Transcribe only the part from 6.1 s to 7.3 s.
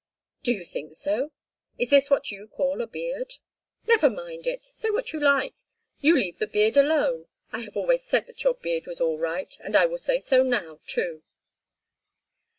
leave the beard alone.